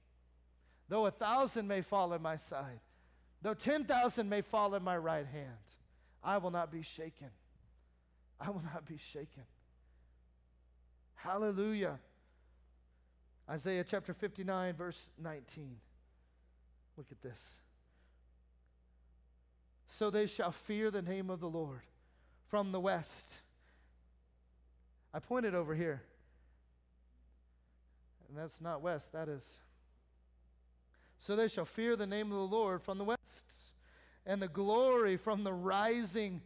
[0.87, 2.79] Though a thousand may fall at my side,
[3.41, 5.67] though 10,000 may fall at my right hand,
[6.23, 7.27] I will not be shaken.
[8.39, 9.43] I will not be shaken.
[11.15, 11.99] Hallelujah.
[13.49, 15.75] Isaiah chapter 59, verse 19.
[16.97, 17.59] Look at this.
[19.87, 21.81] So they shall fear the name of the Lord
[22.47, 23.41] from the west.
[25.13, 26.01] I pointed over here.
[28.27, 29.57] And that's not west, that is.
[31.19, 33.53] So they shall fear the name of the Lord from the west,
[34.25, 36.41] and the glory from the rising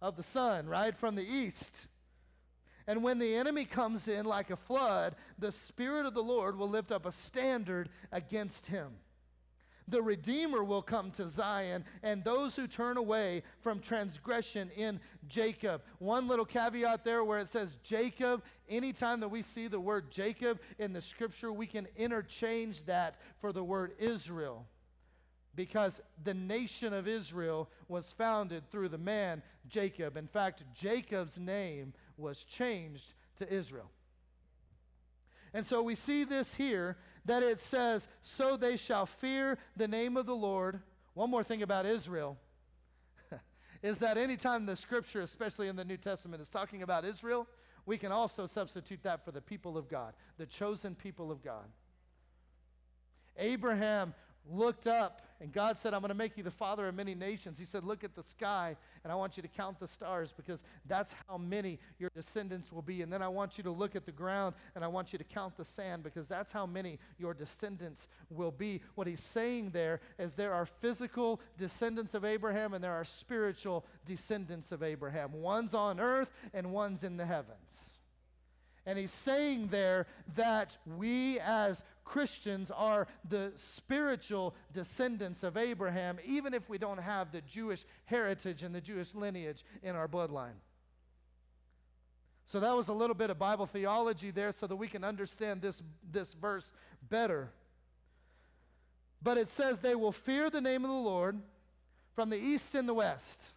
[0.00, 0.96] of the sun, right?
[0.96, 1.86] From the east.
[2.86, 6.68] And when the enemy comes in like a flood, the Spirit of the Lord will
[6.68, 8.92] lift up a standard against him.
[9.90, 15.82] The Redeemer will come to Zion, and those who turn away from transgression in Jacob.
[15.98, 20.60] One little caveat there where it says Jacob, anytime that we see the word Jacob
[20.78, 24.66] in the scripture, we can interchange that for the word Israel.
[25.56, 30.16] Because the nation of Israel was founded through the man Jacob.
[30.16, 33.90] In fact, Jacob's name was changed to Israel.
[35.52, 40.16] And so we see this here that it says, So they shall fear the name
[40.16, 40.80] of the Lord.
[41.14, 42.38] One more thing about Israel
[43.82, 47.46] is that anytime the scripture, especially in the New Testament, is talking about Israel,
[47.86, 51.66] we can also substitute that for the people of God, the chosen people of God.
[53.36, 54.14] Abraham
[54.48, 57.58] looked up and God said, I'm going to make you the father of many nations.
[57.58, 60.62] He said, Look at the sky, and I want you to count the stars because
[60.86, 63.00] that's how many your descendants will be.
[63.00, 65.24] And then I want you to look at the ground, and I want you to
[65.24, 68.82] count the sand because that's how many your descendants will be.
[68.96, 73.86] What he's saying there is there are physical descendants of Abraham, and there are spiritual
[74.04, 75.32] descendants of Abraham.
[75.32, 77.98] One's on earth, and one's in the heavens.
[78.86, 86.54] And he's saying there that we as Christians are the spiritual descendants of Abraham, even
[86.54, 90.58] if we don't have the Jewish heritage and the Jewish lineage in our bloodline.
[92.46, 95.62] So that was a little bit of Bible theology there so that we can understand
[95.62, 96.72] this, this verse
[97.08, 97.52] better.
[99.22, 101.38] But it says, They will fear the name of the Lord
[102.16, 103.52] from the east and the west.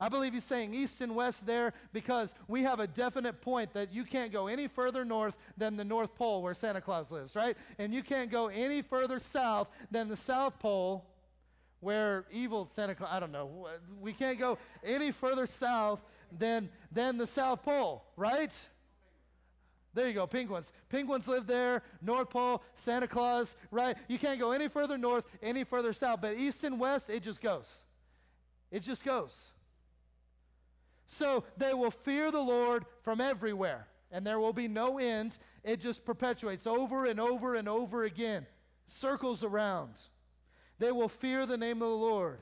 [0.00, 3.92] I believe he's saying east and west there because we have a definite point that
[3.92, 7.56] you can't go any further north than the North Pole where Santa Claus lives, right?
[7.78, 11.04] And you can't go any further south than the South Pole
[11.80, 13.68] where evil Santa Claus, I don't know,
[14.00, 16.00] we can't go any further south
[16.36, 18.52] than, than the South Pole, right?
[19.92, 20.72] There you go, penguins.
[20.88, 23.96] Penguins live there, North Pole, Santa Claus, right?
[24.08, 27.40] You can't go any further north, any further south, but east and west, it just
[27.40, 27.84] goes.
[28.70, 29.52] It just goes.
[31.10, 35.36] So they will fear the Lord from everywhere, and there will be no end.
[35.64, 38.46] It just perpetuates over and over and over again,
[38.86, 39.98] circles around.
[40.78, 42.38] They will fear the name of the Lord.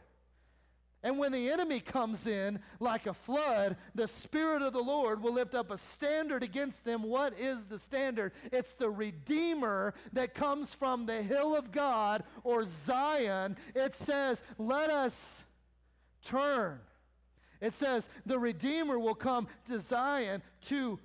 [1.02, 5.32] And when the enemy comes in like a flood, the Spirit of the Lord will
[5.32, 7.02] lift up a standard against them.
[7.02, 8.32] What is the standard?
[8.52, 13.56] It's the Redeemer that comes from the hill of God or Zion.
[13.74, 15.42] It says, Let us
[16.22, 16.80] turn
[17.60, 20.98] it says, the Redeemer will come to Zion to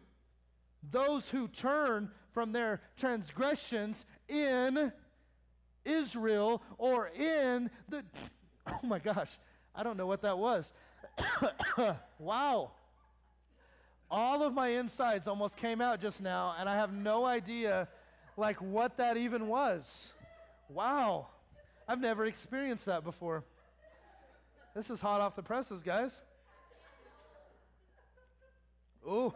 [0.92, 4.92] those who turn from their transgressions in
[5.86, 8.04] Israel or in the.
[8.66, 9.38] Oh my gosh,
[9.76, 10.72] I don't know what that was.
[12.18, 12.72] wow.
[14.10, 17.90] All of my insides almost came out just now, and I have no idea
[18.38, 20.14] like what that even was.
[20.70, 21.28] Wow.
[21.90, 23.44] I've never experienced that before.
[24.74, 26.22] This is hot off the presses, guys.
[29.08, 29.34] Oh,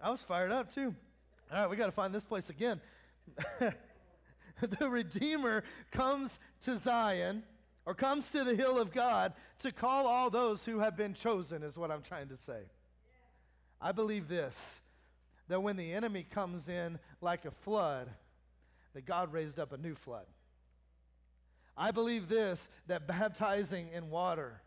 [0.00, 0.94] I was fired up too.
[1.52, 2.80] All right, we got to find this place again.
[4.60, 7.42] the Redeemer comes to Zion
[7.86, 11.62] or comes to the hill of God to call all those who have been chosen,
[11.62, 12.60] is what I'm trying to say.
[13.80, 14.80] I believe this
[15.48, 18.10] that when the enemy comes in like a flood,
[18.92, 20.26] that God raised up a new flood.
[21.76, 24.60] I believe this that baptizing in water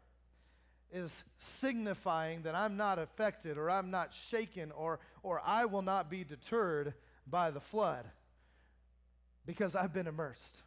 [0.91, 6.09] is signifying that I'm not affected or I'm not shaken or, or I will not
[6.09, 6.93] be deterred
[7.27, 8.05] by the flood
[9.45, 10.61] because I've been immersed.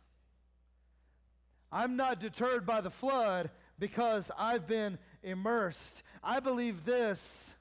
[1.70, 6.02] I'm not deterred by the flood because I've been immersed.
[6.22, 7.54] I believe this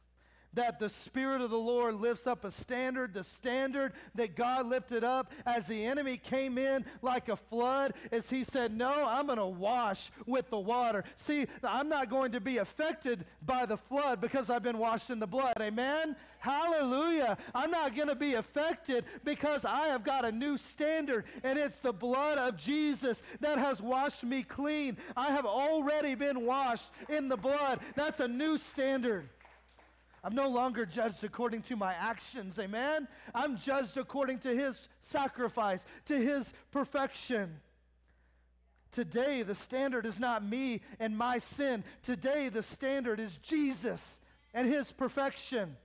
[0.53, 5.03] that the Spirit of the Lord lifts up a standard, the standard that God lifted
[5.03, 9.37] up as the enemy came in like a flood, as he said, No, I'm going
[9.37, 11.03] to wash with the water.
[11.15, 15.19] See, I'm not going to be affected by the flood because I've been washed in
[15.19, 15.57] the blood.
[15.59, 16.15] Amen?
[16.39, 17.37] Hallelujah.
[17.55, 21.79] I'm not going to be affected because I have got a new standard, and it's
[21.79, 24.97] the blood of Jesus that has washed me clean.
[25.15, 27.79] I have already been washed in the blood.
[27.95, 29.29] That's a new standard.
[30.23, 33.07] I'm no longer judged according to my actions, amen?
[33.35, 37.59] I'm judged according to his sacrifice, to his perfection.
[38.91, 41.83] Today, the standard is not me and my sin.
[42.03, 44.21] Today, the standard is Jesus
[44.53, 45.75] and his perfection.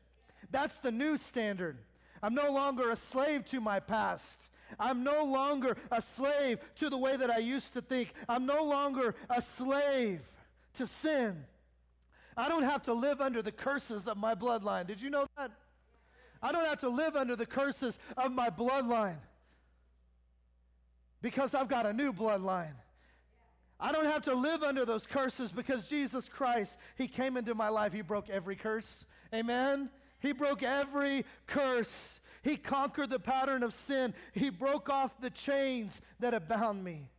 [0.50, 1.78] That's the new standard.
[2.22, 4.50] I'm no longer a slave to my past.
[4.78, 8.12] I'm no longer a slave to the way that I used to think.
[8.28, 10.20] I'm no longer a slave
[10.74, 11.44] to sin.
[12.38, 14.86] I don't have to live under the curses of my bloodline.
[14.86, 15.50] Did you know that?
[16.40, 19.18] I don't have to live under the curses of my bloodline.
[21.20, 22.76] because I've got a new bloodline.
[23.80, 27.68] I don't have to live under those curses because Jesus Christ, He came into my
[27.70, 27.92] life.
[27.92, 29.04] He broke every curse.
[29.34, 29.90] Amen?
[30.20, 32.20] He broke every curse.
[32.42, 34.14] He conquered the pattern of sin.
[34.32, 37.10] He broke off the chains that have bound me.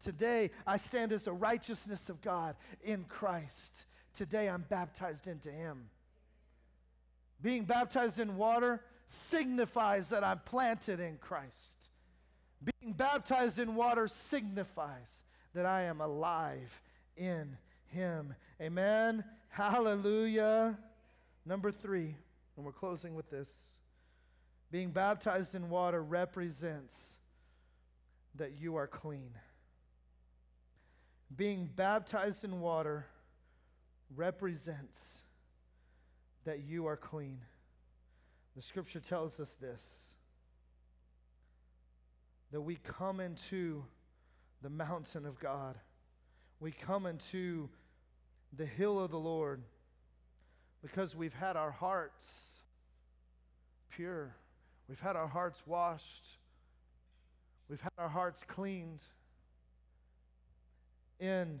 [0.00, 3.86] Today, I stand as the righteousness of God in Christ.
[4.18, 5.84] Today, I'm baptized into Him.
[7.40, 11.90] Being baptized in water signifies that I'm planted in Christ.
[12.80, 15.22] Being baptized in water signifies
[15.54, 16.80] that I am alive
[17.16, 17.56] in
[17.92, 18.34] Him.
[18.60, 19.22] Amen.
[19.50, 20.76] Hallelujah.
[21.46, 22.16] Number three,
[22.56, 23.76] and we're closing with this.
[24.72, 27.18] Being baptized in water represents
[28.34, 29.30] that you are clean.
[31.36, 33.06] Being baptized in water
[34.16, 35.22] represents
[36.44, 37.40] that you are clean.
[38.56, 40.14] The scripture tells us this
[42.50, 43.84] that we come into
[44.62, 45.76] the mountain of God,
[46.60, 47.68] we come into
[48.56, 49.62] the hill of the Lord
[50.82, 52.60] because we've had our hearts
[53.90, 54.34] pure,
[54.88, 56.26] we've had our hearts washed,
[57.68, 59.02] we've had our hearts cleaned.
[61.20, 61.60] In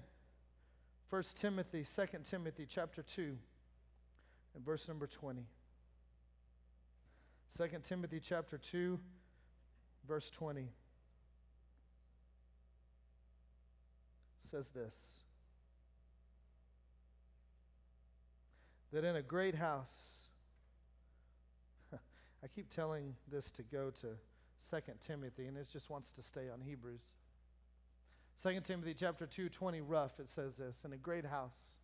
[1.10, 3.36] 1 Timothy, 2 Timothy chapter 2,
[4.54, 5.46] and verse number 20.
[7.56, 8.98] 2 Timothy chapter 2,
[10.06, 10.68] verse 20
[14.40, 15.22] says this
[18.92, 20.22] that in a great house,
[21.92, 24.06] I keep telling this to go to
[24.70, 27.02] 2 Timothy, and it just wants to stay on Hebrews.
[28.40, 31.76] 2 Timothy chapter 2, 20, rough, it says this In a great house,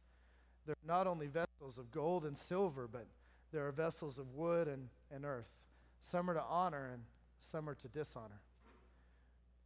[0.66, 3.06] there are not only vessels of gold and silver, but
[3.52, 5.50] there are vessels of wood and, and earth.
[6.02, 7.02] Some are to honor and
[7.40, 8.40] some are to dishonor.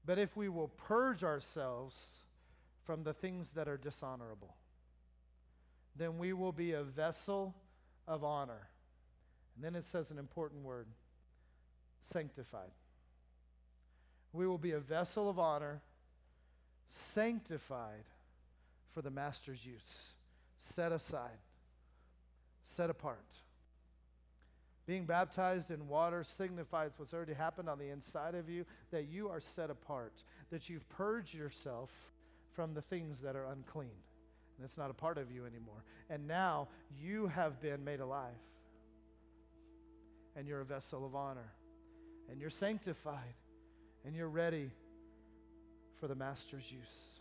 [0.05, 2.23] But if we will purge ourselves
[2.85, 4.57] from the things that are dishonorable,
[5.95, 7.55] then we will be a vessel
[8.07, 8.69] of honor.
[9.55, 10.87] And then it says an important word
[12.01, 12.71] sanctified.
[14.33, 15.83] We will be a vessel of honor,
[16.89, 18.05] sanctified
[18.93, 20.13] for the master's use,
[20.59, 21.39] set aside,
[22.65, 23.27] set apart.
[24.87, 29.29] Being baptized in water signifies what's already happened on the inside of you, that you
[29.29, 30.15] are set apart,
[30.51, 31.91] that you've purged yourself
[32.55, 33.91] from the things that are unclean
[34.59, 35.85] and it's not a part of you anymore.
[36.11, 36.67] And now
[37.01, 38.35] you have been made alive.
[40.35, 41.53] And you're a vessel of honor.
[42.29, 43.35] And you're sanctified.
[44.05, 44.73] And you're ready
[46.01, 47.21] for the Master's use.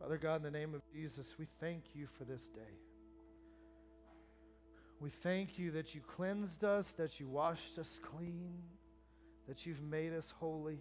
[0.00, 2.60] Father God, in the name of Jesus, we thank you for this day.
[5.00, 8.54] We thank you that you cleansed us, that you washed us clean,
[9.46, 10.78] that you've made us holy,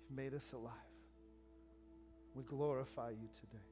[0.00, 0.72] you've made us alive.
[2.34, 3.62] We glorify you today.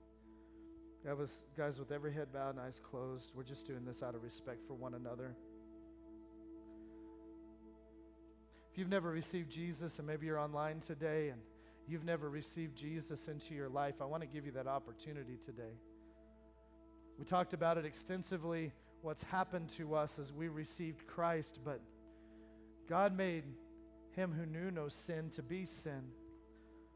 [1.04, 4.14] God, was, guys, with every head bowed and eyes closed, we're just doing this out
[4.14, 5.34] of respect for one another.
[8.80, 11.42] You've never received Jesus and maybe you're online today and
[11.86, 15.76] you've never received Jesus into your life, I want to give you that opportunity today.
[17.18, 18.72] We talked about it extensively,
[19.02, 21.82] what's happened to us as we received Christ, but
[22.88, 23.44] God made
[24.16, 26.00] him who knew no sin to be sin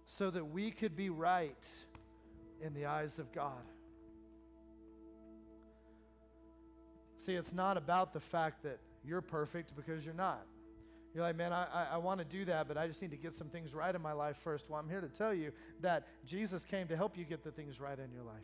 [0.06, 1.68] so that we could be right
[2.62, 3.62] in the eyes of God.
[7.18, 10.46] See, it's not about the fact that you're perfect because you're not.
[11.14, 13.34] You're like, man, I, I, want to do that, but I just need to get
[13.34, 14.68] some things right in my life first.
[14.68, 17.78] Well, I'm here to tell you that Jesus came to help you get the things
[17.78, 18.42] right in your life.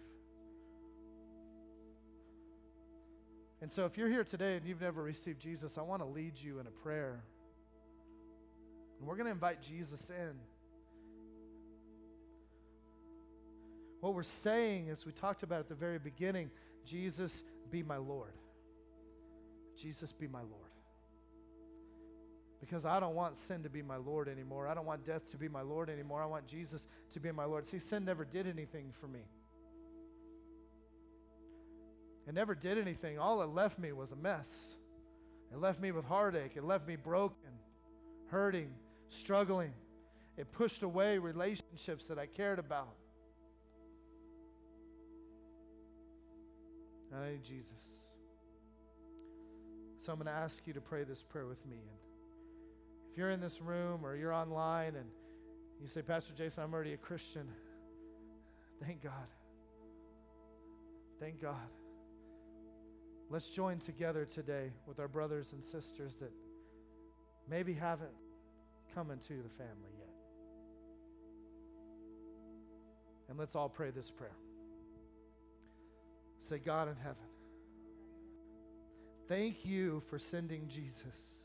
[3.60, 6.34] And so, if you're here today and you've never received Jesus, I want to lead
[6.36, 7.24] you in a prayer.
[9.00, 10.38] And we're going to invite Jesus in.
[14.00, 16.50] What we're saying, as we talked about at the very beginning,
[16.86, 18.32] Jesus, be my Lord.
[19.76, 20.69] Jesus, be my Lord.
[22.60, 24.68] Because I don't want sin to be my Lord anymore.
[24.68, 26.22] I don't want death to be my Lord anymore.
[26.22, 27.66] I want Jesus to be my Lord.
[27.66, 29.20] See, sin never did anything for me.
[32.28, 33.18] It never did anything.
[33.18, 34.76] All it left me was a mess.
[35.52, 36.52] It left me with heartache.
[36.54, 37.50] It left me broken,
[38.28, 38.70] hurting,
[39.08, 39.72] struggling.
[40.36, 42.94] It pushed away relationships that I cared about.
[47.12, 48.06] And I need Jesus.
[49.98, 51.76] So I'm going to ask you to pray this prayer with me.
[51.76, 51.98] And
[53.10, 55.06] if you're in this room or you're online and
[55.80, 57.48] you say, Pastor Jason, I'm already a Christian,
[58.82, 59.12] thank God.
[61.18, 61.56] Thank God.
[63.28, 66.32] Let's join together today with our brothers and sisters that
[67.48, 68.10] maybe haven't
[68.94, 70.08] come into the family yet.
[73.28, 74.36] And let's all pray this prayer.
[76.40, 77.16] Say, God in heaven,
[79.28, 81.40] thank you for sending Jesus.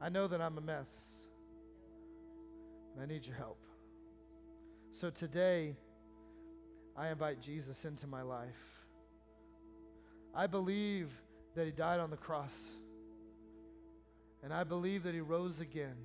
[0.00, 1.26] I know that I'm a mess,
[2.92, 3.58] and I need your help.
[4.92, 5.76] So today,
[6.96, 8.48] I invite Jesus into my life.
[10.34, 11.10] I believe
[11.54, 12.68] that he died on the cross,
[14.42, 15.96] and I believe that he rose again.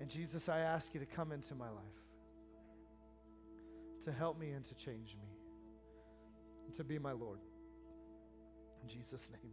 [0.00, 1.84] And Jesus, I ask you to come into my life,
[4.04, 5.28] to help me and to change me,
[6.66, 7.40] and to be my Lord.
[8.82, 9.52] In Jesus' name,